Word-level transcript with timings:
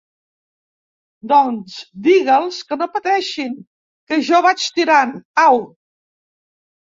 Doncs 1.31 1.75
digue'ls 2.07 2.61
que 2.71 2.77
no 2.81 2.87
pateixin, 2.95 3.53
que 4.13 4.19
jo 4.29 4.39
vaig 4.49 4.65
tirant, 4.79 5.13
au! 5.45 5.61